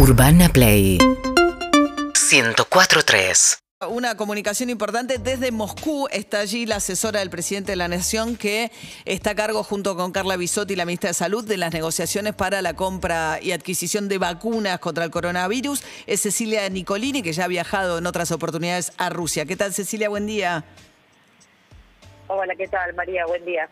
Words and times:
Urbana 0.00 0.48
Play 0.48 0.96
104.3 2.12 3.58
Una 3.88 4.16
comunicación 4.16 4.70
importante 4.70 5.18
desde 5.18 5.50
Moscú. 5.50 6.06
Está 6.12 6.38
allí 6.38 6.66
la 6.66 6.76
asesora 6.76 7.18
del 7.18 7.30
presidente 7.30 7.72
de 7.72 7.76
la 7.76 7.88
Nación 7.88 8.36
que 8.36 8.70
está 9.06 9.30
a 9.30 9.34
cargo 9.34 9.64
junto 9.64 9.96
con 9.96 10.12
Carla 10.12 10.36
Bisotti, 10.36 10.76
la 10.76 10.84
ministra 10.84 11.10
de 11.10 11.14
Salud, 11.14 11.44
de 11.44 11.56
las 11.56 11.72
negociaciones 11.72 12.32
para 12.32 12.62
la 12.62 12.74
compra 12.74 13.40
y 13.42 13.50
adquisición 13.50 14.08
de 14.08 14.18
vacunas 14.18 14.78
contra 14.78 15.02
el 15.02 15.10
coronavirus. 15.10 15.82
Es 16.06 16.20
Cecilia 16.20 16.68
Nicolini, 16.68 17.20
que 17.20 17.32
ya 17.32 17.46
ha 17.46 17.48
viajado 17.48 17.98
en 17.98 18.06
otras 18.06 18.30
oportunidades 18.30 18.92
a 18.98 19.10
Rusia. 19.10 19.46
¿Qué 19.46 19.56
tal, 19.56 19.74
Cecilia? 19.74 20.08
Buen 20.08 20.26
día. 20.26 20.62
Hola, 22.28 22.54
¿qué 22.54 22.68
tal, 22.68 22.94
María? 22.94 23.26
Buen 23.26 23.44
día. 23.44 23.68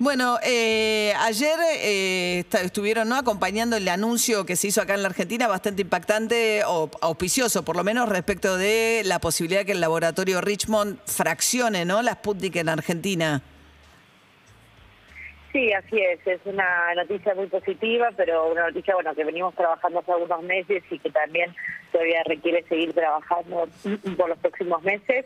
Bueno, 0.00 0.38
eh, 0.42 1.14
ayer 1.20 1.56
eh, 1.76 2.44
estuvieron 2.62 3.08
¿no? 3.08 3.16
acompañando 3.16 3.76
el 3.76 3.88
anuncio 3.88 4.44
que 4.44 4.56
se 4.56 4.66
hizo 4.66 4.82
acá 4.82 4.94
en 4.94 5.02
la 5.02 5.08
Argentina, 5.08 5.46
bastante 5.46 5.82
impactante 5.82 6.62
o 6.66 6.90
auspicioso, 7.00 7.64
por 7.64 7.76
lo 7.76 7.84
menos 7.84 8.08
respecto 8.08 8.56
de 8.56 9.02
la 9.04 9.20
posibilidad 9.20 9.64
que 9.64 9.72
el 9.72 9.80
laboratorio 9.80 10.40
Richmond 10.40 10.98
fraccione 11.06 11.84
¿no? 11.84 12.02
la 12.02 12.14
Sputnik 12.14 12.56
en 12.56 12.70
Argentina. 12.70 13.42
Sí, 15.54 15.72
así 15.72 16.00
es. 16.00 16.18
Es 16.26 16.40
una 16.46 16.92
noticia 16.96 17.32
muy 17.34 17.46
positiva, 17.46 18.10
pero 18.16 18.50
una 18.50 18.66
noticia 18.66 18.94
bueno 18.96 19.14
que 19.14 19.22
venimos 19.22 19.54
trabajando 19.54 20.00
hace 20.00 20.10
algunos 20.10 20.42
meses 20.42 20.82
y 20.90 20.98
que 20.98 21.10
también 21.10 21.54
todavía 21.92 22.24
requiere 22.26 22.64
seguir 22.64 22.92
trabajando 22.92 23.68
por 24.16 24.28
los 24.30 24.38
próximos 24.38 24.82
meses. 24.82 25.24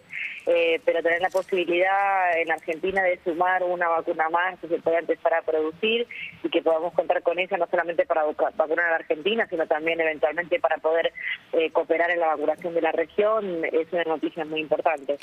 Eh, 0.50 0.80
pero 0.84 1.02
tener 1.02 1.20
la 1.20 1.28
posibilidad 1.30 2.38
en 2.38 2.50
Argentina 2.50 3.02
de 3.02 3.18
sumar 3.24 3.62
una 3.62 3.88
vacuna 3.88 4.28
más 4.30 4.58
que 4.58 4.68
se 4.68 4.78
pueda 4.78 4.98
empezar 4.98 5.32
a 5.34 5.42
producir 5.42 6.06
y 6.42 6.48
que 6.50 6.62
podamos 6.62 6.92
contar 6.94 7.22
con 7.22 7.38
ella 7.38 7.56
no 7.58 7.66
solamente 7.70 8.06
para 8.06 8.24
vacu- 8.26 8.54
vacunar 8.56 8.86
a 8.86 8.90
la 8.90 8.96
Argentina, 8.96 9.46
sino 9.48 9.66
también 9.66 10.00
eventualmente 10.00 10.58
para 10.60 10.76
poder 10.78 11.12
eh, 11.52 11.70
cooperar 11.70 12.10
en 12.10 12.20
la 12.20 12.28
vacunación 12.28 12.72
de 12.74 12.80
la 12.82 12.92
región, 12.92 13.62
es 13.64 13.92
una 13.92 14.04
noticia 14.04 14.44
muy 14.46 14.60
importante. 14.60 15.16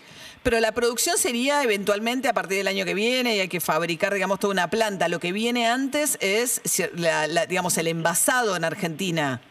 Pero 0.43 0.59
la 0.59 0.71
producción 0.73 1.17
sería 1.17 1.63
eventualmente 1.63 2.27
a 2.27 2.33
partir 2.33 2.57
del 2.57 2.67
año 2.67 2.85
que 2.85 2.93
viene 2.95 3.35
y 3.35 3.39
hay 3.39 3.49
que 3.49 3.59
fabricar, 3.59 4.13
digamos, 4.13 4.39
toda 4.39 4.53
una 4.53 4.67
planta. 4.69 4.94
Lo 5.09 5.19
que 5.19 5.31
viene 5.31 5.67
antes 5.67 6.17
es, 6.21 6.61
la- 6.95 7.27
la- 7.27 7.45
digamos, 7.45 7.77
el 7.77 7.87
envasado 7.87 8.55
en 8.55 8.63
Argentina. 8.63 9.41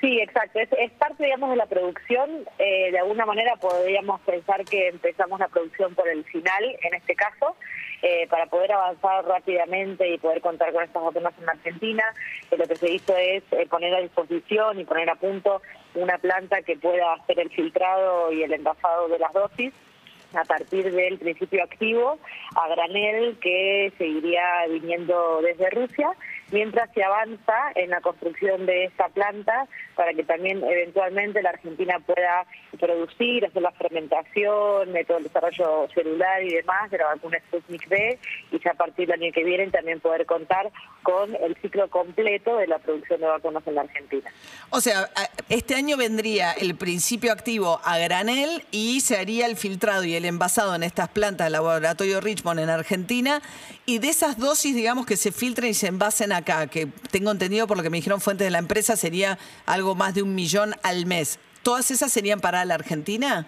Sí, 0.00 0.18
exacto. 0.18 0.58
Es, 0.58 0.68
es 0.78 0.90
parte, 0.92 1.24
digamos, 1.24 1.50
de 1.50 1.56
la 1.56 1.66
producción. 1.66 2.30
Eh, 2.58 2.90
de 2.90 2.98
alguna 2.98 3.26
manera 3.26 3.56
podríamos 3.56 4.20
pensar 4.22 4.64
que 4.64 4.88
empezamos 4.88 5.38
la 5.38 5.48
producción 5.48 5.94
por 5.94 6.08
el 6.08 6.24
final, 6.24 6.64
en 6.82 6.94
este 6.94 7.14
caso, 7.14 7.54
eh, 8.00 8.26
para 8.30 8.46
poder 8.46 8.72
avanzar 8.72 9.24
rápidamente 9.26 10.08
y 10.08 10.16
poder 10.16 10.40
contar 10.40 10.72
con 10.72 10.82
estas 10.84 11.02
vacunas 11.02 11.34
en 11.42 11.48
Argentina. 11.50 12.02
Eh, 12.50 12.56
lo 12.56 12.66
que 12.66 12.76
se 12.76 12.90
hizo 12.90 13.14
es 13.14 13.42
eh, 13.50 13.66
poner 13.68 13.94
a 13.94 14.00
disposición 14.00 14.80
y 14.80 14.84
poner 14.86 15.10
a 15.10 15.16
punto 15.16 15.60
una 15.94 16.16
planta 16.16 16.62
que 16.62 16.76
pueda 16.76 17.12
hacer 17.12 17.38
el 17.38 17.50
filtrado 17.50 18.32
y 18.32 18.42
el 18.42 18.54
envasado 18.54 19.06
de 19.08 19.18
las 19.18 19.32
dosis 19.34 19.74
a 20.34 20.44
partir 20.44 20.90
del 20.92 21.18
principio 21.18 21.62
activo 21.62 22.18
a 22.56 22.68
granel 22.68 23.38
que 23.40 23.92
seguiría 23.98 24.66
viniendo 24.68 25.40
desde 25.42 25.70
Rusia, 25.70 26.10
mientras 26.52 26.90
se 26.94 27.02
avanza 27.04 27.54
en 27.74 27.90
la 27.90 28.00
construcción 28.00 28.66
de 28.66 28.84
esta 28.84 29.08
planta 29.08 29.66
para 29.94 30.12
que 30.14 30.24
también 30.24 30.62
eventualmente 30.64 31.42
la 31.42 31.50
Argentina 31.50 31.98
pueda 32.00 32.46
producir, 32.78 33.44
hacer 33.44 33.62
la 33.62 33.72
fermentación, 33.72 34.92
de 34.92 35.04
todo 35.04 35.18
el 35.18 35.24
desarrollo 35.24 35.88
celular 35.94 36.42
y 36.42 36.54
demás 36.54 36.90
de 36.90 36.98
la 36.98 37.06
vacuna 37.06 37.38
Sputnik 37.48 37.86
V 37.90 38.18
y 38.52 38.58
ya 38.64 38.70
a 38.72 38.74
partir 38.74 39.08
del 39.08 39.22
año 39.22 39.32
que 39.32 39.44
viene 39.44 39.66
también 39.70 40.00
poder 40.00 40.26
contar 40.26 40.70
con 41.02 41.34
el 41.36 41.56
ciclo 41.62 41.88
completo 41.90 42.56
de 42.56 42.66
la 42.66 42.78
producción 42.78 43.20
de 43.20 43.26
vacunas 43.26 43.66
en 43.66 43.74
la 43.74 43.82
Argentina. 43.82 44.30
O 44.70 44.80
sea, 44.80 45.08
a- 45.14 45.28
este 45.48 45.74
año 45.74 45.96
vendría 45.96 46.52
el 46.52 46.74
principio 46.76 47.32
activo 47.32 47.80
a 47.84 47.98
granel 47.98 48.62
y 48.70 49.00
se 49.00 49.16
haría 49.18 49.46
el 49.46 49.56
filtrado 49.56 50.04
y 50.04 50.14
el 50.14 50.24
envasado 50.24 50.74
en 50.74 50.82
estas 50.82 51.08
plantas 51.08 51.46
del 51.46 51.52
laboratorio 51.54 52.20
Richmond 52.20 52.60
en 52.60 52.70
Argentina. 52.70 53.42
Y 53.86 53.98
de 53.98 54.08
esas 54.08 54.38
dosis, 54.38 54.74
digamos, 54.76 55.04
que 55.06 55.16
se 55.16 55.32
filtren 55.32 55.70
y 55.70 55.74
se 55.74 55.88
envasen 55.88 56.32
acá, 56.40 56.66
que 56.66 56.86
tengo 57.10 57.30
entendido 57.30 57.66
por 57.66 57.76
lo 57.76 57.82
que 57.82 57.90
me 57.90 57.98
dijeron 57.98 58.20
fuentes 58.20 58.46
de 58.46 58.50
la 58.50 58.58
empresa, 58.58 58.96
sería 58.96 59.38
algo 59.66 59.94
más 59.94 60.14
de 60.14 60.22
un 60.22 60.34
millón 60.34 60.74
al 60.82 61.06
mes. 61.06 61.38
¿Todas 61.62 61.90
esas 61.90 62.12
serían 62.12 62.40
para 62.40 62.64
la 62.64 62.74
Argentina? 62.74 63.46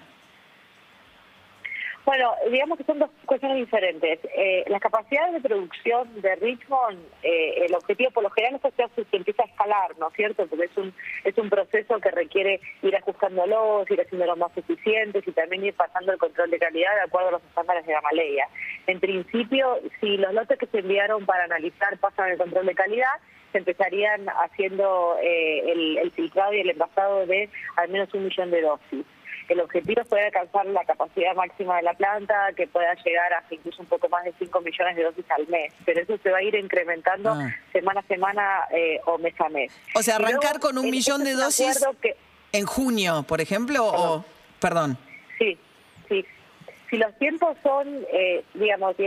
Bueno, 2.04 2.32
digamos 2.50 2.78
que 2.78 2.84
son 2.84 2.98
dos 2.98 3.10
cuestiones 3.26 3.58
diferentes. 3.58 4.18
Eh, 4.36 4.64
las 4.66 4.80
capacidades 4.80 5.34
de 5.34 5.48
producción 5.48 6.20
de 6.20 6.34
Richmond, 6.34 6.98
eh, 7.22 7.66
el 7.66 7.74
objetivo 7.76 8.10
por 8.10 8.24
lo 8.24 8.30
general 8.30 8.60
es 8.62 8.90
que 8.96 9.04
se 9.04 9.16
empieza 9.16 9.44
a 9.44 9.46
escalar, 9.46 9.96
¿no 9.98 10.08
es 10.08 10.14
cierto? 10.14 10.46
Porque 10.48 10.64
es 10.64 10.76
un 10.76 10.92
es 11.22 11.38
un 11.38 11.48
proceso 11.48 12.00
que 12.00 12.10
requiere 12.10 12.60
ir 12.82 12.96
ajustándolos, 12.96 13.88
ir 13.88 14.00
haciéndolos 14.00 14.36
más 14.36 14.56
eficientes 14.56 15.26
y 15.28 15.30
también 15.30 15.64
ir 15.64 15.74
pasando 15.74 16.12
el 16.12 16.18
control 16.18 16.50
de 16.50 16.58
calidad 16.58 16.92
de 16.96 17.02
acuerdo 17.02 17.28
a 17.28 17.32
los 17.32 17.44
estándares 17.44 17.86
de 17.86 17.92
Gamaleya. 17.92 18.48
En 18.88 18.98
principio, 18.98 19.78
si 20.00 20.16
los 20.16 20.34
lotes 20.34 20.58
que 20.58 20.66
se 20.66 20.80
enviaron 20.80 21.24
para 21.24 21.44
analizar 21.44 21.96
pasan 21.98 22.30
el 22.30 22.38
control 22.38 22.66
de 22.66 22.74
calidad, 22.74 23.14
se 23.52 23.58
empezarían 23.58 24.26
haciendo 24.28 25.18
eh, 25.22 25.70
el, 25.70 25.98
el 25.98 26.10
filtrado 26.10 26.52
y 26.52 26.60
el 26.60 26.70
envasado 26.70 27.26
de 27.26 27.48
al 27.76 27.90
menos 27.90 28.12
un 28.12 28.24
millón 28.24 28.50
de 28.50 28.62
dosis. 28.62 29.06
El 29.52 29.60
objetivo 29.60 30.00
es 30.02 30.08
poder 30.08 30.24
alcanzar 30.26 30.66
la 30.66 30.84
capacidad 30.84 31.34
máxima 31.34 31.76
de 31.76 31.82
la 31.82 31.94
planta, 31.94 32.34
que 32.56 32.66
pueda 32.66 32.94
llegar 33.04 33.32
hasta 33.34 33.54
incluso 33.54 33.82
un 33.82 33.88
poco 33.88 34.08
más 34.08 34.24
de 34.24 34.32
5 34.38 34.60
millones 34.62 34.96
de 34.96 35.02
dosis 35.04 35.30
al 35.30 35.46
mes. 35.48 35.72
Pero 35.84 36.00
eso 36.00 36.16
se 36.22 36.30
va 36.30 36.38
a 36.38 36.42
ir 36.42 36.54
incrementando 36.54 37.30
Ah. 37.32 37.54
semana 37.72 38.00
a 38.00 38.02
semana 38.04 38.64
eh, 38.70 39.00
o 39.06 39.18
mes 39.18 39.34
a 39.40 39.48
mes. 39.50 39.70
O 39.94 40.02
sea, 40.02 40.16
arrancar 40.16 40.52
luego, 40.56 40.60
con 40.60 40.78
un 40.78 40.90
millón 40.90 41.22
de 41.24 41.32
dosis 41.34 41.84
que- 42.00 42.16
en 42.52 42.66
junio, 42.66 43.24
por 43.28 43.40
ejemplo, 43.40 43.84
o... 43.86 44.24
Perdón. 44.60 44.96
Sí. 45.38 45.58
Si 46.92 46.98
los 46.98 47.16
tiempos 47.16 47.56
son, 47.62 48.04
eh, 48.12 48.44
digamos, 48.52 48.94
y 48.98 49.04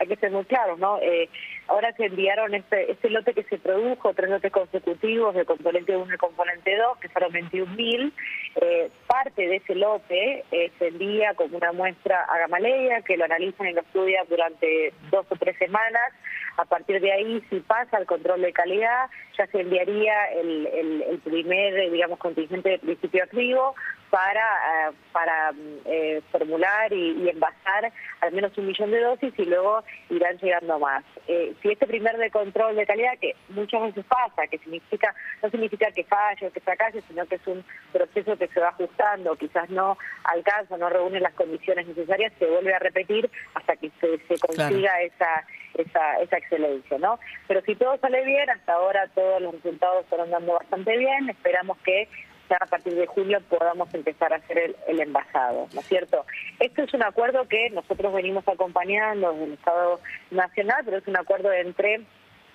hay 0.00 0.08
que 0.08 0.16
ser 0.16 0.32
muy 0.32 0.44
claros, 0.46 0.76
¿no? 0.80 0.98
Eh, 1.00 1.28
ahora 1.68 1.92
se 1.92 2.06
enviaron 2.06 2.52
este, 2.52 2.90
este 2.90 3.10
lote 3.10 3.32
que 3.32 3.44
se 3.44 3.58
produjo, 3.58 4.12
tres 4.12 4.28
lotes 4.28 4.50
consecutivos 4.50 5.36
de 5.36 5.44
componente 5.44 5.96
1 5.96 6.12
y 6.12 6.18
componente 6.18 6.76
2, 6.76 6.98
que 6.98 7.08
fueron 7.10 7.32
21.000. 7.32 8.12
Eh, 8.60 8.90
parte 9.06 9.46
de 9.46 9.54
ese 9.54 9.76
lote 9.76 10.44
eh, 10.50 10.72
se 10.80 10.88
envía 10.88 11.34
como 11.34 11.58
una 11.58 11.70
muestra 11.70 12.24
a 12.24 12.38
Gamaleya, 12.40 13.02
que 13.02 13.16
lo 13.16 13.24
analizan 13.26 13.68
y 13.68 13.72
lo 13.72 13.82
estudian 13.82 14.26
durante 14.28 14.92
dos 15.12 15.24
o 15.30 15.36
tres 15.36 15.56
semanas. 15.58 16.12
A 16.56 16.64
partir 16.64 17.00
de 17.00 17.12
ahí, 17.12 17.40
si 17.50 17.60
pasa 17.60 17.98
el 17.98 18.06
control 18.06 18.42
de 18.42 18.52
calidad, 18.52 19.10
ya 19.38 19.46
se 19.46 19.60
enviaría 19.60 20.24
el, 20.32 20.66
el- 20.66 21.02
el 21.02 21.18
primer, 21.20 21.78
eh, 21.78 21.90
digamos, 21.90 22.18
contingente 22.18 22.70
de 22.70 22.78
principio 22.80 23.22
activo 23.22 23.76
para, 24.10 24.88
eh, 24.90 24.92
para 25.12 25.52
eh, 25.84 26.22
formular 26.30 26.92
y, 26.92 27.22
y 27.22 27.28
envasar 27.28 27.92
al 28.20 28.32
menos 28.32 28.56
un 28.58 28.66
millón 28.66 28.90
de 28.90 29.00
dosis 29.00 29.32
y 29.36 29.44
luego 29.44 29.84
irán 30.10 30.38
llegando 30.38 30.78
más. 30.78 31.04
Eh, 31.26 31.54
si 31.62 31.70
este 31.70 31.86
primer 31.86 32.16
de 32.16 32.30
control 32.30 32.76
de 32.76 32.86
calidad, 32.86 33.18
que 33.20 33.34
muchas 33.50 33.82
veces 33.82 34.04
pasa, 34.06 34.46
que 34.46 34.58
significa 34.58 35.14
no 35.42 35.50
significa 35.50 35.90
que 35.92 36.04
falle 36.04 36.46
o 36.46 36.52
que 36.52 36.60
fracase, 36.60 37.02
sino 37.08 37.26
que 37.26 37.36
es 37.36 37.46
un 37.46 37.64
proceso 37.92 38.36
que 38.36 38.48
se 38.48 38.60
va 38.60 38.68
ajustando, 38.68 39.36
quizás 39.36 39.68
no 39.70 39.98
alcanza, 40.24 40.76
no 40.76 40.88
reúne 40.88 41.20
las 41.20 41.34
condiciones 41.34 41.86
necesarias, 41.86 42.32
se 42.38 42.46
vuelve 42.46 42.74
a 42.74 42.78
repetir 42.78 43.30
hasta 43.54 43.76
que 43.76 43.90
se, 44.00 44.18
se 44.26 44.38
consiga 44.38 45.00
esa, 45.02 45.44
esa, 45.74 46.18
esa 46.20 46.36
excelencia, 46.38 46.98
¿no? 46.98 47.18
Pero 47.46 47.60
si 47.62 47.74
todo 47.76 47.96
sale 47.98 48.24
bien, 48.24 48.48
hasta 48.50 48.74
ahora 48.74 49.08
todos 49.14 49.40
los 49.42 49.54
resultados 49.54 50.04
están 50.04 50.30
dando 50.30 50.54
bastante 50.54 50.96
bien, 50.96 51.28
esperamos 51.30 51.78
que 51.78 52.08
ya 52.48 52.56
a 52.60 52.66
partir 52.66 52.94
de 52.94 53.06
julio 53.06 53.40
podamos 53.48 53.92
empezar 53.94 54.32
a 54.32 54.36
hacer 54.36 54.58
el, 54.58 54.76
el 54.86 55.00
envasado, 55.00 55.68
¿no 55.72 55.80
es 55.80 55.86
cierto? 55.86 56.24
Esto 56.58 56.82
es 56.82 56.94
un 56.94 57.02
acuerdo 57.02 57.46
que 57.48 57.70
nosotros 57.70 58.12
venimos 58.12 58.46
acompañando 58.46 59.32
desde 59.32 59.44
el 59.44 59.52
Estado 59.52 60.00
Nacional, 60.30 60.82
pero 60.84 60.98
es 60.98 61.06
un 61.06 61.16
acuerdo 61.16 61.52
entre 61.52 62.00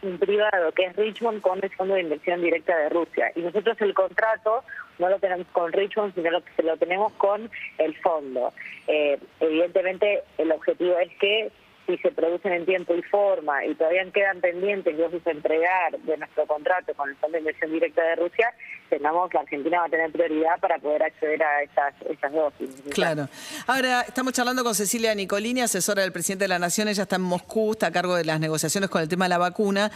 un 0.04 0.20
privado 0.20 0.72
que 0.74 0.86
es 0.86 0.96
Richmond 0.96 1.42
con 1.42 1.60
el 1.64 1.70
Fondo 1.72 1.96
de 1.96 2.02
Inversión 2.02 2.42
Directa 2.42 2.78
de 2.78 2.90
Rusia. 2.90 3.32
Y 3.36 3.42
nosotros 3.42 3.80
el 3.82 3.94
contrato 3.94 4.64
no 5.00 5.10
lo 5.10 5.20
tenemos 5.20 5.48
con 5.48 5.72
Richmond, 5.72 6.14
sino 6.14 6.30
que 6.42 6.64
lo 6.64 6.78
tenemos 6.78 7.14
con 7.14 7.50
el 7.78 7.96
fondo. 7.98 8.54
Eh, 8.88 9.18
evidentemente 9.40 10.24
el 10.38 10.52
objetivo 10.52 10.98
es 11.00 11.12
que 11.20 11.52
si 11.86 11.98
se 11.98 12.12
producen 12.12 12.54
en 12.54 12.66
tiempo 12.66 12.96
y 12.96 13.02
forma 13.04 13.66
y 13.66 13.76
todavía 13.76 14.04
quedan 14.12 14.40
pendientes 14.42 14.98
dosis 14.98 15.26
a 15.28 15.32
entregar 15.32 15.98
de 16.00 16.18
nuestro 16.18 16.46
contrato 16.48 16.94
con 16.96 17.10
el 17.10 17.16
Fondo 17.18 17.34
de 17.34 17.40
Inversión 17.40 17.72
Directa 17.72 18.02
de 18.04 18.16
Rusia, 18.16 18.54
tengamos 18.90 19.34
la 19.34 19.42
Argentina 19.42 19.80
va 19.80 19.86
a 19.86 19.90
tener 19.90 20.12
prioridad 20.12 20.60
para 20.60 20.78
poder 20.78 21.04
acceder 21.04 21.44
a 21.44 21.64
esas, 21.64 21.94
esas 22.10 22.32
dosis. 22.32 22.70
Claro. 22.94 23.28
Ahora, 23.68 24.02
estamos 24.02 24.34
charlando 24.34 24.64
con 24.64 24.76
Cecilia 24.76 25.14
Nicolini, 25.16 25.62
asesora 25.62 26.04
del 26.04 26.12
presidente 26.12 26.46
de 26.46 26.50
la 26.50 26.60
Nación. 26.60 26.88
Ella 26.88 27.04
está 27.04 27.16
en 27.16 27.24
Moscú, 27.24 27.72
está 27.72 27.88
a 27.88 27.92
cargo 27.92 28.16
de 28.16 28.26
las 28.26 28.40
negociaciones 28.40 28.90
con 28.90 29.02
el 29.02 29.10
tema 29.10 29.26
de 29.26 29.30
la 29.30 29.38
vacuna. 29.38 29.92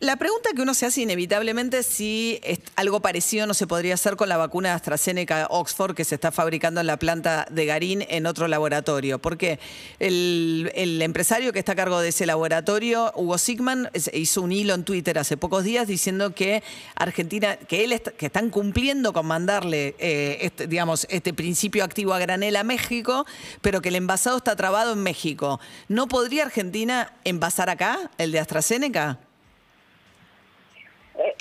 La 0.00 0.16
pregunta 0.16 0.50
que 0.54 0.60
uno 0.60 0.74
se 0.74 0.86
hace 0.86 1.02
inevitablemente 1.02 1.78
es 1.78 1.86
si 1.86 2.40
algo 2.74 3.00
parecido 3.00 3.46
no 3.46 3.54
se 3.54 3.68
podría 3.68 3.94
hacer 3.94 4.16
con 4.16 4.28
la 4.28 4.36
vacuna 4.36 4.70
de 4.70 4.74
AstraZeneca 4.74 5.46
Oxford 5.48 5.94
que 5.94 6.04
se 6.04 6.16
está 6.16 6.32
fabricando 6.32 6.80
en 6.80 6.88
la 6.88 6.98
planta 6.98 7.46
de 7.48 7.64
Garín 7.64 8.04
en 8.08 8.26
otro 8.26 8.48
laboratorio. 8.48 9.20
Porque 9.20 9.60
el, 10.00 11.00
empresario 11.00 11.52
que 11.52 11.60
está 11.60 11.72
a 11.72 11.76
cargo 11.76 12.00
de 12.00 12.08
ese 12.08 12.26
laboratorio, 12.26 13.12
Hugo 13.14 13.38
Sigman, 13.38 13.88
hizo 14.12 14.42
un 14.42 14.50
hilo 14.50 14.74
en 14.74 14.84
Twitter 14.84 15.16
hace 15.16 15.36
pocos 15.36 15.62
días 15.62 15.86
diciendo 15.86 16.34
que 16.34 16.64
Argentina, 16.96 17.56
que 17.56 17.84
él 17.84 18.02
que 18.18 18.26
están 18.26 18.50
cumpliendo 18.50 19.12
con 19.12 19.26
mandarle 19.26 19.94
eh, 19.98 20.38
este, 20.40 20.66
digamos, 20.66 21.06
este 21.08 21.32
principio 21.32 21.84
activo 21.84 22.12
a 22.14 22.18
granel 22.18 22.56
a 22.56 22.64
México, 22.64 23.26
pero 23.62 23.80
que 23.80 23.90
el 23.90 23.96
envasado 23.96 24.38
está 24.38 24.56
trabado 24.56 24.92
en 24.92 25.02
México. 25.02 25.60
¿No 25.88 26.08
podría 26.08 26.42
Argentina 26.42 27.12
envasar 27.24 27.70
acá 27.70 28.10
el 28.18 28.32
de 28.32 28.40
AstraZeneca? 28.40 29.20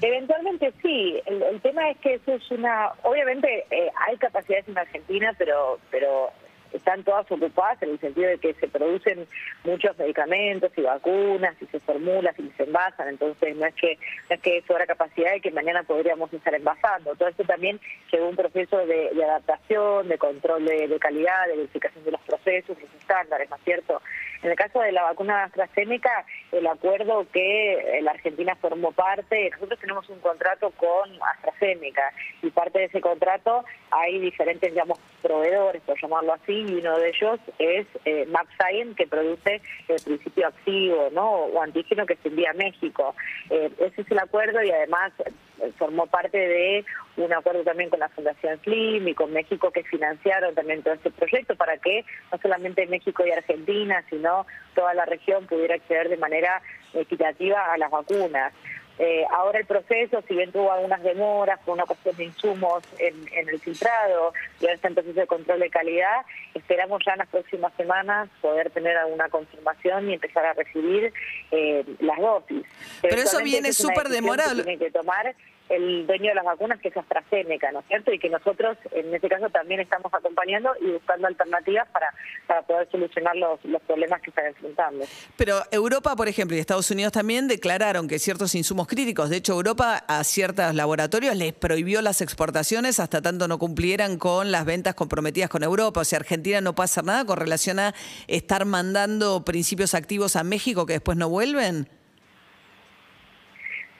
Eventualmente 0.03 0.73
sí. 0.81 1.21
El, 1.25 1.61
tema 1.61 1.89
es 1.89 1.97
que 1.99 2.15
eso 2.15 2.33
es 2.33 2.51
una. 2.51 2.91
Obviamente 3.03 3.65
eh, 3.71 3.89
hay 4.05 4.17
capacidades 4.17 4.67
en 4.67 4.77
Argentina, 4.77 5.33
pero 5.37 5.79
pero 5.91 6.29
están 6.73 7.03
todas 7.03 7.31
ocupadas 7.31 7.81
en 7.83 7.91
el 7.91 7.99
sentido 7.99 8.27
de 8.27 8.37
que 8.37 8.53
se 8.55 8.67
producen 8.67 9.27
muchos 9.63 9.97
medicamentos 9.97 10.71
y 10.75 10.81
vacunas 10.81 11.55
y 11.61 11.67
se 11.67 11.79
formulan 11.79 12.33
y 12.37 12.49
se 12.57 12.63
envasan, 12.63 13.09
entonces 13.09 13.55
no 13.55 13.65
es 13.65 13.75
que 13.75 13.97
no 14.29 14.35
es 14.35 14.41
que 14.41 14.61
sobra 14.67 14.85
capacidad 14.85 15.35
y 15.35 15.41
que 15.41 15.51
mañana 15.51 15.83
podríamos 15.83 16.33
estar 16.33 16.53
envasando. 16.53 17.15
Todo 17.15 17.29
esto 17.29 17.43
también 17.45 17.79
lleva 18.11 18.27
un 18.27 18.35
proceso 18.35 18.85
de, 18.85 19.11
adaptación, 19.23 20.09
de 20.09 20.17
control 20.17 20.65
de, 20.65 20.97
calidad, 20.99 21.47
de 21.47 21.57
verificación 21.57 22.03
de 22.03 22.11
los 22.11 22.21
procesos, 22.21 22.77
los 22.81 22.93
estándares, 22.99 23.49
¿no 23.49 23.55
es 23.55 23.63
cierto? 23.63 24.01
En 24.43 24.51
el 24.51 24.57
caso 24.57 24.81
de 24.81 24.91
la 24.91 25.03
vacuna 25.03 25.45
AstraZeneca, 25.45 26.25
el 26.51 26.67
acuerdo 26.67 27.25
que 27.31 27.99
la 28.01 28.11
Argentina 28.11 28.55
formó 28.55 28.91
parte, 28.91 29.49
nosotros 29.51 29.79
tenemos 29.79 30.09
un 30.09 30.19
contrato 30.19 30.69
con 30.71 31.09
AstraZeneca 31.35 32.11
y 32.41 32.49
parte 32.49 32.79
de 32.79 32.85
ese 32.85 32.99
contrato 32.99 33.63
hay 33.89 34.19
diferentes, 34.19 34.71
digamos, 34.71 34.99
proveedores, 35.21 35.81
por 35.83 35.99
llamarlo 36.01 36.33
así, 36.33 36.65
y 36.67 36.75
uno 36.75 36.97
de 36.97 37.09
ellos 37.09 37.39
es 37.57 37.87
eh, 38.05 38.27
que 38.97 39.07
produce 39.07 39.61
el 39.87 40.01
principio 40.03 40.47
activo, 40.47 41.09
¿no? 41.11 41.29
O 41.29 41.61
antígeno 41.61 42.05
que 42.05 42.15
se 42.17 42.29
envía 42.29 42.51
a 42.51 42.53
México. 42.53 43.15
Eh, 43.49 43.71
ese 43.79 44.01
es 44.01 44.11
el 44.11 44.19
acuerdo 44.19 44.61
y 44.63 44.71
además 44.71 45.13
eh, 45.19 45.31
formó 45.77 46.07
parte 46.07 46.37
de 46.37 46.85
un 47.17 47.31
acuerdo 47.33 47.63
también 47.63 47.89
con 47.89 47.99
la 47.99 48.09
Fundación 48.09 48.59
Slim 48.63 49.07
y 49.07 49.13
con 49.13 49.31
México 49.31 49.71
que 49.71 49.83
financiaron 49.83 50.55
también 50.55 50.81
todo 50.81 50.93
este 50.93 51.11
proyecto 51.11 51.55
para 51.55 51.77
que 51.77 52.03
no 52.31 52.39
solamente 52.41 52.87
México 52.87 53.25
y 53.25 53.31
Argentina, 53.31 54.03
sino 54.09 54.45
toda 54.75 54.93
la 54.93 55.05
región 55.05 55.45
pudiera 55.45 55.75
acceder 55.75 56.09
de 56.09 56.17
manera 56.17 56.61
equitativa 56.93 57.71
a 57.71 57.77
las 57.77 57.91
vacunas. 57.91 58.53
Eh, 58.99 59.25
ahora 59.31 59.59
el 59.59 59.65
proceso, 59.65 60.23
si 60.27 60.35
bien 60.35 60.51
tuvo 60.51 60.71
algunas 60.71 61.01
demoras 61.01 61.59
por 61.65 61.73
una 61.73 61.85
cuestión 61.85 62.15
de 62.15 62.25
insumos 62.25 62.83
en, 62.99 63.15
el 63.49 63.59
filtrado 63.59 64.33
y 64.59 64.65
ahora 64.65 64.75
está 64.75 64.87
en 64.87 64.93
proceso 64.93 65.19
de 65.19 65.27
control 65.27 65.59
de 65.61 65.69
calidad, 65.69 66.25
esperamos 66.53 67.01
ya 67.05 67.13
en 67.13 67.19
las 67.19 67.27
próximas 67.27 67.73
semanas 67.75 68.29
poder 68.41 68.69
tener 68.69 68.95
alguna 68.95 69.29
confirmación 69.29 70.09
y 70.09 70.13
empezar 70.13 70.45
a 70.45 70.53
recibir 70.53 71.11
eh, 71.51 71.83
las 71.99 72.19
dosis. 72.19 72.63
Pero 73.01 73.17
eso 73.17 73.41
viene 73.41 73.73
súper 73.73 74.09
demorado. 74.09 74.57
Que 74.57 74.63
tiene 74.63 74.77
que 74.77 74.91
tomar 74.91 75.35
el 75.75 76.07
dueño 76.07 76.29
de 76.29 76.35
las 76.35 76.45
vacunas, 76.45 76.79
que 76.79 76.89
es 76.89 76.97
AstraZeneca, 76.97 77.71
¿no 77.71 77.79
es 77.79 77.85
cierto? 77.87 78.11
Y 78.13 78.19
que 78.19 78.29
nosotros, 78.29 78.77
en 78.91 79.13
este 79.13 79.29
caso, 79.29 79.49
también 79.49 79.79
estamos 79.79 80.13
acompañando 80.13 80.71
y 80.81 80.91
buscando 80.91 81.27
alternativas 81.27 81.87
para, 81.89 82.13
para 82.47 82.61
poder 82.63 82.89
solucionar 82.91 83.35
los, 83.35 83.63
los 83.65 83.81
problemas 83.83 84.21
que 84.21 84.29
están 84.29 84.47
enfrentando. 84.47 85.05
Pero 85.37 85.61
Europa, 85.71 86.15
por 86.15 86.27
ejemplo, 86.27 86.55
y 86.55 86.59
Estados 86.59 86.89
Unidos 86.91 87.11
también 87.11 87.47
declararon 87.47 88.07
que 88.07 88.19
ciertos 88.19 88.55
insumos 88.55 88.87
críticos, 88.87 89.29
de 89.29 89.37
hecho, 89.37 89.53
Europa 89.53 90.03
a 90.07 90.23
ciertos 90.23 90.73
laboratorios 90.73 91.35
les 91.35 91.53
prohibió 91.53 92.01
las 92.01 92.21
exportaciones 92.21 92.99
hasta 92.99 93.21
tanto 93.21 93.47
no 93.47 93.57
cumplieran 93.57 94.17
con 94.17 94.51
las 94.51 94.65
ventas 94.65 94.95
comprometidas 94.95 95.49
con 95.49 95.63
Europa. 95.63 96.01
O 96.01 96.05
sea, 96.05 96.19
Argentina 96.19 96.61
no 96.61 96.75
puede 96.75 96.85
hacer 96.85 97.03
nada 97.03 97.25
con 97.25 97.37
relación 97.37 97.79
a 97.79 97.93
estar 98.27 98.65
mandando 98.65 99.43
principios 99.43 99.93
activos 99.93 100.35
a 100.35 100.43
México 100.43 100.85
que 100.85 100.93
después 100.93 101.17
no 101.17 101.29
vuelven. 101.29 101.87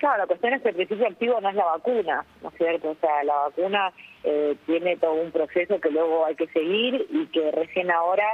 Claro, 0.03 0.17
la 0.17 0.27
cuestión 0.27 0.51
es 0.51 0.61
que 0.61 0.67
el 0.67 0.75
principio 0.75 1.07
activo 1.07 1.39
no 1.39 1.47
es 1.47 1.55
la 1.55 1.63
vacuna, 1.63 2.25
¿no 2.41 2.49
es 2.49 2.55
cierto? 2.55 2.89
O 2.89 2.95
sea, 2.95 3.23
la 3.23 3.35
vacuna 3.35 3.93
eh, 4.25 4.57
tiene 4.65 4.97
todo 4.97 5.13
un 5.13 5.31
proceso 5.31 5.79
que 5.79 5.91
luego 5.91 6.25
hay 6.25 6.35
que 6.35 6.47
seguir 6.47 7.07
y 7.09 7.25
que 7.27 7.51
recién 7.51 7.89
ahora, 7.89 8.25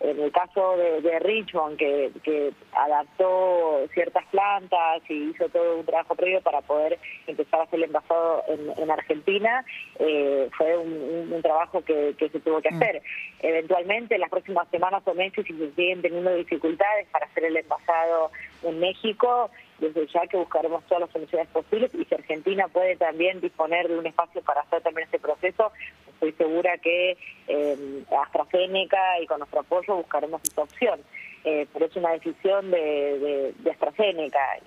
en 0.00 0.22
el 0.22 0.32
caso 0.32 0.78
de, 0.78 1.18
Richmond, 1.18 1.76
que, 1.76 2.12
que, 2.22 2.54
adaptó 2.72 3.86
ciertas 3.92 4.24
plantas 4.30 5.02
y 5.10 5.28
hizo 5.28 5.50
todo 5.50 5.80
un 5.80 5.84
trabajo 5.84 6.14
previo 6.14 6.40
para 6.40 6.62
poder 6.62 6.98
empezar 7.26 7.60
a 7.60 7.64
hacer 7.64 7.80
el 7.80 7.84
envasado 7.84 8.44
en, 8.78 8.90
Argentina, 8.90 9.66
eh, 9.98 10.48
fue 10.56 10.78
un, 10.78 11.42
trabajo 11.42 11.82
que, 11.82 12.14
que, 12.16 12.30
se 12.30 12.40
tuvo 12.40 12.62
que 12.62 12.70
mm. 12.70 12.74
hacer. 12.76 13.02
Eventualmente, 13.40 14.14
en 14.14 14.22
las 14.22 14.30
próximas 14.30 14.66
semanas 14.70 15.02
o 15.04 15.12
meses, 15.12 15.44
si 15.46 15.52
se 15.52 15.72
siguen 15.72 16.00
teniendo 16.00 16.34
dificultades 16.34 17.06
para 17.08 17.26
hacer 17.26 17.44
el 17.44 17.58
envasado 17.58 18.30
en 18.62 18.80
México, 18.80 19.50
desde 19.78 20.06
ya 20.06 20.26
que 20.26 20.36
buscaremos 20.36 20.84
todas 20.84 21.02
las 21.02 21.10
soluciones 21.10 21.48
posibles 21.48 21.94
y 21.94 22.04
si 22.04 22.14
Argentina 22.14 22.66
puede 22.68 22.96
también 22.96 23.40
disponer 23.40 23.88
de 23.88 23.98
un 23.98 24.06
espacio 24.06 24.42
para 24.42 24.62
hacer 24.62 24.82
también 24.82 25.06
este 25.06 25.18
proceso, 25.18 25.72
estoy 26.08 26.32
segura 26.32 26.78
que 26.78 27.16
eh, 27.46 28.04
AstraZeneca 28.22 29.20
y 29.20 29.26
con 29.26 29.38
nuestro 29.38 29.60
apoyo 29.60 29.96
buscaremos 29.96 30.42
esa 30.42 30.62
opción. 30.62 31.00
Eh, 31.44 31.66
pero 31.72 31.86
es 31.86 31.96
una 31.96 32.10
decisión 32.10 32.70
de, 32.70 32.78
de, 32.78 33.54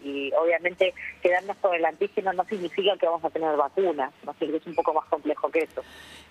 y 0.04 0.32
obviamente 0.34 0.94
quedarnos 1.22 1.58
con 1.58 1.76
el 1.76 1.86
antígeno 1.86 2.34
no 2.34 2.46
significa 2.46 2.96
que 2.98 3.06
vamos 3.06 3.24
a 3.24 3.30
tener 3.30 3.56
vacuna, 3.56 4.12
¿no? 4.26 4.36
es 4.40 4.66
un 4.66 4.76
poco 4.76 4.94
más 4.94 5.06
complejo 5.06 5.50
que 5.50 5.60
eso. 5.60 5.82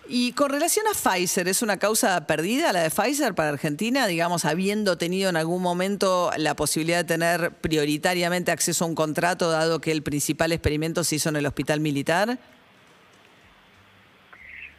Y 0.08 0.32
con 0.32 0.50
relación 0.50 0.86
a 0.86 0.92
Pfizer, 0.92 1.46
¿es 1.46 1.62
una 1.62 1.78
causa 1.78 2.26
perdida 2.26 2.72
la 2.72 2.82
de 2.82 2.90
Pfizer 2.90 3.34
para 3.34 3.50
Argentina, 3.50 4.06
digamos, 4.06 4.44
habiendo 4.44 4.98
tenido 4.98 5.30
en 5.30 5.36
algún 5.36 5.62
momento 5.62 6.30
la 6.36 6.56
posibilidad 6.56 6.98
de 6.98 7.04
tener 7.04 7.52
prioritariamente 7.60 8.50
acceso 8.50 8.84
a 8.84 8.88
un 8.88 8.94
contrato, 8.94 9.50
dado 9.50 9.80
que 9.80 9.92
el 9.92 10.02
principal 10.02 10.52
experimento 10.52 11.04
se 11.04 11.16
hizo 11.16 11.28
en 11.28 11.36
el 11.36 11.46
hospital 11.46 11.80
militar? 11.80 12.38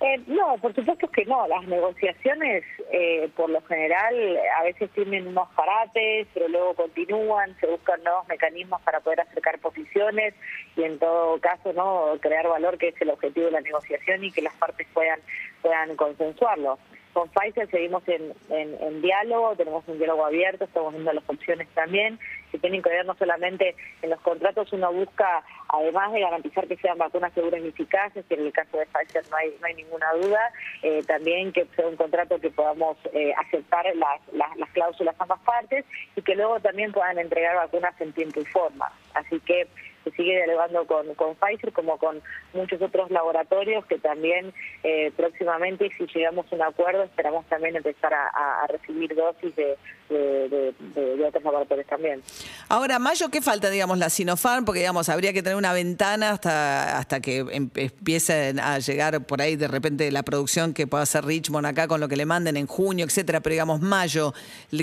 Eh, 0.02 0.20
no, 0.26 0.58
por 0.58 0.74
supuesto 0.74 1.08
que 1.10 1.26
no. 1.26 1.48
Las 1.48 1.64
negociaciones, 1.68 2.64
eh, 2.92 3.30
por 3.36 3.50
lo 3.52 3.62
general, 3.62 4.16
a 4.58 4.64
veces 4.64 4.90
tienen 4.92 5.28
unos 5.28 5.48
parates, 5.50 6.28
pero 6.34 6.48
luego 6.48 6.74
continúan, 6.74 7.56
se 7.60 7.68
buscan 7.68 8.04
nuevos 8.04 8.28
mecanismos 8.28 8.82
para 8.82 9.00
poder 9.00 9.22
acercar 9.22 9.60
posiciones 9.60 10.34
y, 10.76 10.84
en 10.84 10.98
todo 10.98 11.40
caso, 11.40 11.72
no 11.74 12.18
crear 12.20 12.48
valor, 12.48 12.80
que 12.80 12.88
es 12.88 13.02
el 13.02 13.12
objetivo 13.12 13.46
de 13.46 13.52
la 13.52 13.62
negociación 13.62 14.24
y 14.24 14.32
que 14.32 14.42
las 14.42 14.56
partes 14.56 14.88
puedan 14.94 15.20
puedan 15.62 15.96
consensuarlo. 15.96 16.80
Con 17.14 17.30
Pfizer 17.30 17.70
seguimos 17.70 18.04
en, 18.08 18.34
en, 18.50 19.02
diálogo, 19.02 19.56
tenemos 19.58 19.84
un 19.88 19.98
diálogo 19.98 20.26
abierto, 20.26 20.64
estamos 20.64 20.94
viendo 20.94 21.12
las 21.12 21.30
opciones 21.30 21.68
también, 21.76 22.18
que 22.52 22.60
tienen 22.60 22.82
que 22.82 22.90
ver 22.90 23.06
no 23.06 23.16
solamente 23.16 23.76
en 24.02 24.10
los 24.10 24.22
contratos, 24.22 24.72
uno 24.74 24.92
busca, 24.92 25.44
además 25.70 26.12
de 26.12 26.20
garantizar 26.20 26.68
que 26.68 26.78
sean 26.78 26.98
vacunas 26.98 27.34
seguras 27.34 27.62
y 27.64 27.70
eficaces, 27.70 28.26
que 28.26 28.36
en 28.36 28.46
el 28.48 28.54
caso 28.54 28.78
de 28.78 28.86
Pfizer 28.88 29.24
no 29.30 29.38
hay, 29.38 29.56
no 29.60 29.68
hay 29.68 29.74
ninguna 29.76 30.12
duda, 30.14 30.52
eh, 30.84 31.04
también 31.08 31.52
que 31.52 31.66
sea 31.76 31.88
un 31.88 31.96
contrato 31.96 32.40
que 32.40 32.50
podamos 32.50 32.98
eh, 33.14 33.34
aceptar 33.38 33.86
las, 33.96 34.22
las, 34.34 34.56
las 34.58 34.70
cláusulas 34.72 35.16
ambas 35.20 35.40
partes 35.42 35.86
y 36.16 36.22
que 36.22 36.36
luego 36.36 36.60
también 36.60 36.92
puedan 36.92 37.18
entregar 37.18 37.56
vacunas 37.56 38.00
en 38.02 38.12
tiempo 38.14 38.42
y 38.42 38.46
forma. 38.46 38.92
Así 39.14 39.40
que 39.42 39.68
se 40.04 40.12
sigue 40.12 40.36
dialogando 40.36 40.86
con, 40.86 41.14
con 41.16 41.36
Pfizer 41.36 41.72
como 41.74 41.98
con 41.98 42.22
muchos 42.54 42.82
otros 42.82 43.12
laboratorios 43.12 43.86
que 43.86 44.00
también 44.00 44.54
eh, 44.84 45.12
próximamente, 45.16 45.90
si 45.98 46.06
llegamos 46.08 46.46
a 46.52 46.56
un 46.56 46.62
acuerdo, 46.62 47.04
esperamos 47.04 47.46
también 47.48 47.76
empezar 47.76 48.14
a, 48.14 48.68
recibir 48.68 49.14
dosis 49.16 49.56
de, 49.56 49.78
de, 50.10 51.26
otros 51.26 51.44
laboratorios 51.44 51.88
también. 51.88 52.22
Ahora, 52.70 53.00
Mayo, 53.00 53.30
¿qué 53.30 53.42
falta, 53.42 53.70
digamos, 53.70 53.98
la 53.98 54.10
Sinopharm? 54.10 54.66
Porque, 54.66 54.80
digamos, 54.80 55.10
habría 55.10 55.34
que 55.34 55.44
tener 55.44 55.58
una 55.58 55.74
ventana 55.74 56.32
hasta, 56.32 56.98
hasta 56.98 57.20
que 57.20 57.40
em, 57.40 57.70
empiecen 57.76 58.60
a 58.60 58.80
llegar 58.80 59.26
por 59.26 59.42
ahí 59.42 59.56
de 59.56 59.68
repente 59.68 60.12
la 60.12 60.24
producción 60.24 60.74
que 60.74 60.88
pueda 60.88 61.04
hacer 61.04 61.26
Richmond 61.26 61.66
acá 61.66 61.88
con 61.88 62.00
lo 62.00 62.08
que 62.08 62.16
le 62.16 62.26
manden 62.26 62.58
en 62.58 62.68
junio, 62.68 63.06
etcétera. 63.06 63.42
Pero, 63.42 63.54
digamos, 63.54 63.82
Mayo, 63.82 64.34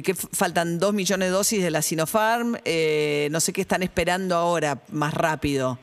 que 0.02 0.14
faltan 0.14 0.78
dos 0.78 0.94
millones 0.94 1.28
de 1.28 1.32
dosis 1.32 1.62
de 1.62 1.70
la 1.70 1.82
Sinopharm. 1.82 2.56
Eh, 2.64 3.28
no 3.30 3.40
sé 3.40 3.52
qué 3.52 3.60
están 3.60 3.82
esperando 3.82 4.34
ahora, 4.36 4.78
rápido. 5.14 5.78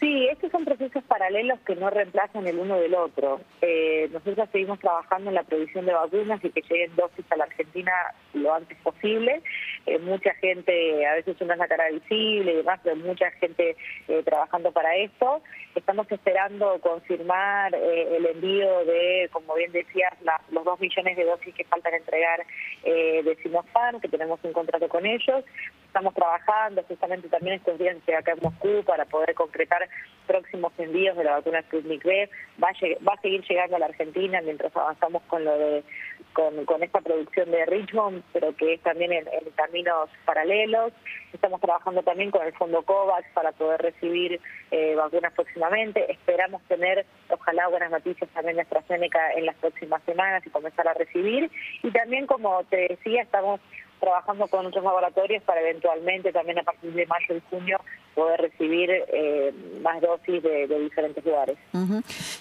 Sí, 0.00 0.28
estos 0.30 0.52
son 0.52 0.64
procesos 0.64 1.02
paralelos 1.04 1.58
que 1.66 1.74
no 1.74 1.90
reemplazan 1.90 2.46
el 2.46 2.60
uno 2.60 2.78
del 2.78 2.94
otro. 2.94 3.40
Eh, 3.60 4.08
nosotros 4.12 4.48
seguimos 4.52 4.78
trabajando 4.78 5.30
en 5.30 5.34
la 5.34 5.42
provisión 5.42 5.86
de 5.86 5.92
vacunas 5.92 6.38
y 6.44 6.50
que 6.50 6.62
lleguen 6.62 6.94
dosis 6.94 7.24
a 7.30 7.36
la 7.36 7.44
Argentina 7.44 7.92
lo 8.32 8.54
antes 8.54 8.78
posible. 8.78 9.42
Eh, 9.86 9.98
mucha 9.98 10.34
gente, 10.34 11.04
a 11.04 11.14
veces 11.14 11.40
una 11.40 11.54
es 11.54 11.58
la 11.58 11.66
cara 11.66 11.90
visible 11.90 12.52
y 12.52 12.56
demás, 12.58 12.78
pero 12.84 12.94
mucha 12.94 13.28
gente 13.32 13.76
eh, 14.06 14.22
trabajando 14.24 14.70
para 14.70 14.94
esto. 14.94 15.42
Estamos 15.74 16.10
esperando 16.12 16.78
confirmar 16.80 17.74
eh, 17.74 18.16
el 18.18 18.26
envío 18.26 18.84
de, 18.84 19.28
como 19.32 19.56
bien 19.56 19.72
decías, 19.72 20.12
los 20.52 20.64
dos 20.64 20.78
millones 20.78 21.16
de 21.16 21.24
dosis 21.24 21.54
que 21.56 21.64
faltan 21.64 21.94
entregar 21.94 22.46
de 22.84 23.36
Sinopharm, 23.42 24.00
que 24.00 24.08
tenemos 24.08 24.38
un 24.44 24.52
contrato 24.52 24.88
con 24.88 25.04
ellos 25.04 25.44
estamos 25.88 26.14
trabajando, 26.14 26.82
justamente 26.84 27.28
también 27.28 27.56
estos 27.56 27.78
días 27.78 27.96
acá 28.16 28.32
en 28.32 28.38
Moscú 28.42 28.84
para 28.84 29.04
poder 29.06 29.34
concretar 29.34 29.88
próximos 30.26 30.72
envíos 30.78 31.16
de 31.16 31.24
la 31.24 31.32
vacuna 31.32 31.62
Sputnik 31.62 32.04
V. 32.04 32.30
Va 32.62 32.68
a, 32.68 33.04
va 33.04 33.14
a 33.14 33.20
seguir 33.20 33.42
llegando 33.48 33.76
a 33.76 33.78
la 33.80 33.86
Argentina 33.86 34.40
mientras 34.42 34.74
avanzamos 34.76 35.22
con 35.24 35.44
lo 35.44 35.58
de 35.58 35.82
con, 36.34 36.64
con 36.66 36.82
esta 36.82 37.00
producción 37.00 37.50
de 37.50 37.66
Richmond, 37.66 38.22
pero 38.32 38.54
que 38.54 38.74
es 38.74 38.80
también 38.82 39.12
en, 39.12 39.24
caminos 39.56 40.08
paralelos. 40.24 40.92
Estamos 41.32 41.60
trabajando 41.60 42.02
también 42.02 42.30
con 42.30 42.46
el 42.46 42.52
Fondo 42.52 42.82
COVAX 42.82 43.26
para 43.32 43.52
poder 43.52 43.80
recibir 43.80 44.40
eh, 44.70 44.94
vacunas 44.94 45.32
próximamente. 45.32 46.12
Esperamos 46.12 46.62
tener, 46.68 47.06
ojalá, 47.28 47.66
buenas 47.68 47.90
noticias 47.90 48.30
también 48.30 48.56
de 48.56 48.62
AstraZeneca 48.62 49.32
en 49.32 49.46
las 49.46 49.56
próximas 49.56 50.02
semanas 50.04 50.46
y 50.46 50.50
comenzar 50.50 50.86
a 50.86 50.94
recibir. 50.94 51.50
Y 51.82 51.90
también, 51.90 52.26
como 52.26 52.62
te 52.64 52.88
decía, 52.88 53.22
estamos 53.22 53.60
trabajando 54.00 54.46
con 54.48 54.66
otros 54.66 54.84
laboratorios 54.84 55.42
para 55.44 55.60
eventualmente 55.60 56.32
también 56.32 56.58
a 56.58 56.62
partir 56.62 56.92
de 56.92 57.06
mayo 57.06 57.36
y 57.36 57.42
junio 57.50 57.80
poder 58.14 58.40
recibir 58.40 58.90
eh, 58.90 59.52
más 59.82 60.00
dosis 60.00 60.42
de, 60.42 60.66
diferentes 60.66 61.24
lugares. 61.24 61.58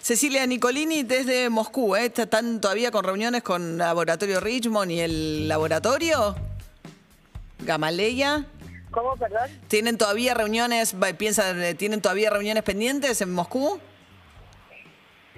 Cecilia 0.02 0.46
Nicolini 0.46 1.04
desde 1.04 1.50
Moscú, 1.50 1.96
¿eh? 1.96 2.12
¿están 2.16 2.62
todavía 2.62 2.92
con 2.92 3.04
reuniones 3.04 3.44
con 3.44 3.78
Laboratorio 3.78 4.40
Richmond 4.40 4.92
y 4.92 5.02
el 5.02 5.48
laboratorio? 5.48 6.36
Gamaleya. 7.60 8.46
¿Cómo, 8.92 9.16
perdón? 9.18 9.50
¿Tienen 9.68 9.98
todavía 9.98 10.34
reuniones, 10.34 10.96
piensan, 11.18 11.76
tienen 11.78 12.02
todavía 12.02 12.30
reuniones 12.30 12.64
pendientes 12.64 13.22
en 13.22 13.34
Moscú? 13.34 13.80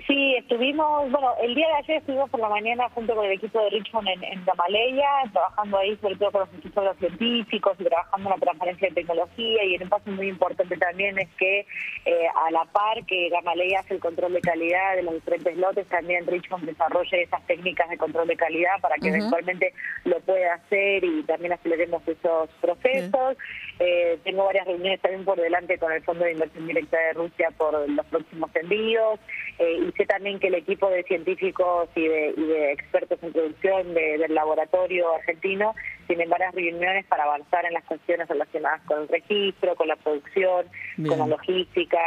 Sí, 0.10 0.36
estuvimos, 0.38 1.12
bueno, 1.12 1.36
el 1.40 1.54
día 1.54 1.68
de 1.68 1.74
ayer 1.76 1.98
estuvimos 1.98 2.32
por 2.32 2.40
la 2.40 2.50
mañana 2.50 2.90
junto 2.96 3.14
con 3.14 3.26
el 3.26 3.34
equipo 3.34 3.62
de 3.62 3.70
Richmond 3.70 4.08
en, 4.08 4.24
en 4.24 4.44
Gamaleya, 4.44 5.08
trabajando 5.32 5.78
ahí 5.78 5.96
sobre 5.98 6.16
todo 6.16 6.32
con 6.32 6.42
los 6.42 6.54
institutos 6.56 6.98
científicos 6.98 7.78
y 7.80 7.84
trabajando 7.84 8.30
en 8.30 8.40
la 8.40 8.42
transferencia 8.44 8.90
de 8.90 8.96
tecnología 8.96 9.64
y 9.66 9.76
en 9.76 9.84
un 9.84 9.90
paso 9.90 10.10
muy 10.10 10.30
importante 10.30 10.76
también 10.78 11.20
es 11.20 11.30
que 11.38 11.60
eh, 12.06 12.28
a 12.44 12.50
la 12.50 12.66
par 12.66 13.06
que 13.06 13.30
Gamaleya 13.30 13.82
hace 13.82 13.94
el 13.94 14.00
control 14.00 14.34
de 14.34 14.42
calidad 14.42 14.96
de 14.96 15.04
los 15.04 15.14
diferentes 15.14 15.56
lotes, 15.58 15.86
también 15.90 16.26
Richmond 16.26 16.66
desarrolle 16.66 17.22
esas 17.22 17.46
técnicas 17.46 17.88
de 17.88 17.98
control 18.00 18.28
de 18.30 18.36
calidad 18.36 18.82
para 18.82 18.96
que 18.96 19.10
eventualmente 19.10 19.74
lo 20.06 20.20
pueda 20.22 20.56
hacer 20.56 21.04
y 21.04 21.22
también 21.22 21.54
aceleremos 21.54 22.02
esos 22.08 22.50
procesos. 22.62 23.38
Eh, 23.78 24.18
tengo 24.24 24.44
varias 24.44 24.66
reuniones 24.66 25.00
también 25.02 25.24
por 25.24 25.40
delante 25.40 25.78
con 25.78 25.92
el 25.92 26.02
Fondo 26.02 26.26
de 26.26 26.32
Inversión 26.32 26.66
Directa 26.66 26.98
de 26.98 27.14
Rusia 27.14 27.50
por 27.56 27.88
los 27.88 28.06
próximos 28.08 28.50
envíos. 28.56 29.20
Eh, 29.60 29.90
y 29.90 29.92
sé 29.98 30.06
también 30.06 30.40
que 30.40 30.48
el 30.48 30.56
equipo 30.56 30.90
de 30.90 31.04
científicos 31.04 31.90
y 31.94 32.08
de, 32.08 32.72
expertos 32.72 33.20
en 33.22 33.34
producción 33.34 33.94
del 33.94 34.34
laboratorio 34.34 35.14
argentino 35.16 35.76
tienen 36.08 36.30
varias 36.30 36.56
reuniones 36.56 37.06
para 37.08 37.26
avanzar 37.26 37.66
en 37.66 37.74
las 37.74 37.84
cuestiones 37.84 38.30
relacionadas 38.30 38.82
con 38.84 39.02
el 39.02 39.10
registro, 39.10 39.76
con 39.76 39.90
la 39.90 39.98
producción, 39.98 40.66
con 41.06 41.20
la 41.20 41.28
logística 41.28 42.00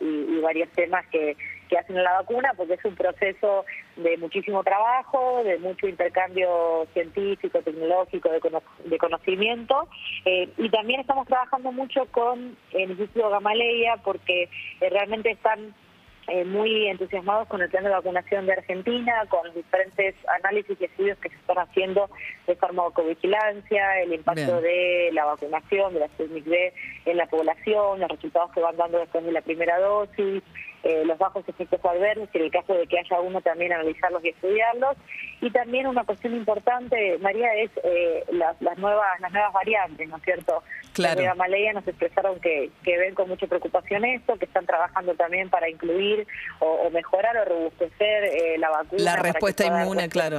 y, 0.00 0.40
varios 0.40 0.70
temas 0.70 1.06
que, 1.08 1.36
hacen 1.78 1.96
la 2.04 2.12
vacuna, 2.20 2.52
porque 2.56 2.74
es 2.74 2.84
un 2.84 2.94
proceso 2.94 3.64
de 3.96 4.16
muchísimo 4.18 4.62
trabajo, 4.62 5.42
de 5.42 5.58
mucho 5.58 5.88
intercambio 5.88 6.86
científico, 6.92 7.62
tecnológico, 7.62 8.30
de, 8.30 8.98
conocimiento. 8.98 9.88
Eh, 10.24 10.48
y 10.56 10.70
también 10.70 11.00
estamos 11.00 11.26
trabajando 11.26 11.72
mucho 11.72 12.06
con 12.12 12.56
el 12.70 12.90
Instituto 12.90 13.28
Gamaleya 13.28 13.96
porque 14.04 14.44
eh, 14.44 14.88
realmente 14.88 15.32
están 15.32 15.74
eh, 16.28 16.44
muy 16.44 16.88
entusiasmados 16.88 17.48
con 17.48 17.60
el 17.60 17.68
plan 17.68 17.84
de 17.84 17.90
vacunación 17.90 18.46
de 18.46 18.54
Argentina, 18.54 19.24
con 19.28 19.46
los 19.46 19.54
diferentes 19.54 20.14
análisis 20.40 20.76
y 20.80 20.84
estudios 20.84 21.18
que 21.18 21.28
se 21.28 21.36
están 21.36 21.58
haciendo 21.58 22.08
de 22.46 22.56
farmacovigilancia, 22.56 24.00
el 24.00 24.14
impacto 24.14 24.60
de 24.60 25.10
la 25.12 25.26
vacunación, 25.26 25.92
de 25.92 26.00
la 26.00 26.08
Sputnik 26.08 26.46
V 26.46 26.72
en 27.06 27.16
la 27.16 27.26
población, 27.26 28.00
los 28.00 28.10
resultados 28.10 28.52
que 28.52 28.60
van 28.60 28.76
dando 28.76 28.98
después 28.98 29.24
de 29.24 29.32
la 29.32 29.42
primera 29.42 29.78
dosis, 29.78 30.42
eh, 30.84 31.02
los 31.06 31.16
bajos 31.18 31.42
efectos 31.48 31.80
adversos 31.82 32.28
y 32.32 32.38
en 32.38 32.44
el 32.44 32.50
caso 32.50 32.74
de 32.74 32.86
que 32.86 32.98
haya 32.98 33.18
uno 33.20 33.40
también 33.40 33.72
analizarlos 33.72 34.22
y 34.24 34.28
estudiarlos. 34.28 34.96
Y 35.40 35.50
también 35.50 35.86
una 35.86 36.04
cuestión 36.04 36.34
importante, 36.34 37.18
María, 37.20 37.54
es 37.54 37.70
eh, 37.82 38.24
las, 38.32 38.60
nuevas 38.78 39.18
las 39.20 39.32
nuevas 39.32 39.52
variantes, 39.52 40.08
¿no 40.08 40.18
es 40.18 40.22
cierto? 40.22 40.62
Claro. 40.92 41.22
De 41.22 41.34
Maleya 41.34 41.72
nos 41.72 41.88
expresaron 41.88 42.38
que, 42.38 42.70
que 42.82 42.98
ven 42.98 43.14
con 43.14 43.28
mucha 43.28 43.46
preocupación 43.46 44.04
esto, 44.04 44.36
que 44.36 44.44
están 44.44 44.66
trabajando 44.66 45.14
también 45.14 45.48
para 45.48 45.70
incluir 45.70 46.26
o, 46.60 46.90
mejorar 46.90 47.36
o 47.38 47.44
robustecer 47.46 48.24
eh, 48.24 48.58
la 48.58 48.68
vacuna. 48.68 49.02
La 49.02 49.16
respuesta 49.16 49.64
inmune, 49.64 50.08
claro. 50.10 50.38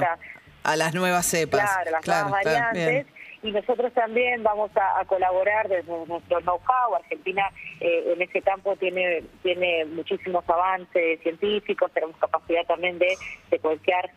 A 0.62 0.76
las 0.76 0.94
nuevas 0.94 1.26
cepas. 1.26 1.60
Claro, 1.60 1.90
las 1.90 2.06
nuevas 2.06 2.30
variantes 2.30 3.06
y 3.42 3.52
nosotros 3.52 3.92
también 3.92 4.42
vamos 4.42 4.70
a, 4.76 5.04
colaborar 5.06 5.68
desde 5.68 5.92
nuestro 6.06 6.40
know-how. 6.40 6.96
Argentina 6.96 7.48
eh, 7.80 8.12
en 8.12 8.22
ese 8.22 8.42
campo 8.42 8.74
tiene 8.76 9.22
tiene 9.42 9.84
muchísimos 9.84 10.44
avances 10.48 11.20
científicos, 11.22 11.90
tenemos 11.92 12.16
capacidad 12.16 12.64
también 12.66 12.98
de 12.98 13.16
secuenciar 13.50 14.10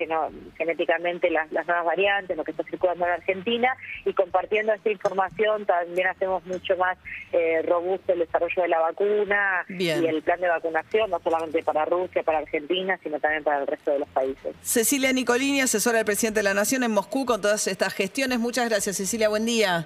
genéticamente 0.58 1.30
las, 1.30 1.52
nuevas 1.52 1.86
variantes, 1.86 2.36
lo 2.36 2.44
que 2.44 2.52
está 2.52 2.64
circulando 2.64 3.06
en 3.06 3.12
Argentina, 3.12 3.76
y 4.06 4.14
compartiendo 4.14 4.74
esta 4.74 4.90
información 4.90 5.66
también 5.66 6.08
hacemos 6.08 6.46
mucho 6.46 6.76
más 6.78 6.98
eh, 7.32 7.62
robusto 7.64 8.14
el 8.14 8.20
desarrollo 8.20 8.62
de 8.62 8.68
la 8.68 8.80
vacuna 8.80 9.66
y 9.68 9.90
el 9.90 10.22
plan 10.24 10.40
de 10.42 10.48
vacunación, 10.48 11.10
no 11.10 11.20
solamente 11.20 11.62
para 11.64 11.86
Rusia, 11.86 12.24
para 12.24 12.40
Argentina, 12.40 13.00
sino 13.04 13.20
también 13.20 13.44
para 13.44 13.62
el 13.62 13.68
resto 13.68 13.92
de 13.92 14.00
los 14.00 14.10
países. 14.10 14.56
Cecilia 14.62 15.14
Nicolini, 15.14 15.62
asesora 15.62 15.98
del 15.98 16.06
presidente 16.06 16.40
de 16.40 16.44
la 16.44 16.54
Nación 16.54 16.84
en 16.84 16.92
Moscú, 16.92 17.26
con 17.26 17.42
todas 17.42 17.68
estas 17.68 17.94
gestiones. 17.94 18.40
Muchas 18.40 18.70
gracias, 18.70 19.00
Cecilia 19.20 19.28
buen 19.28 19.46
día. 19.46 19.86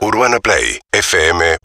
Urbana 0.00 0.40
Play, 0.40 0.80
FM. 0.90 1.56